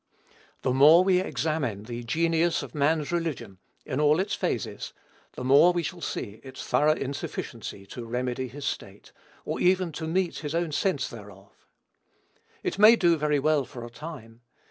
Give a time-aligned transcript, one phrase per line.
[0.63, 4.93] The more we examine the genius of man's religion, in all its phases,
[5.33, 9.11] the more we shall see its thorough insufficiency to remedy his state,
[9.45, 11.51] or even to meet his own sense thereof.
[12.63, 14.41] It may do very well for a time.